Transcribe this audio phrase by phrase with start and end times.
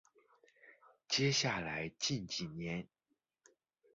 [1.07, 2.87] 接下来近几年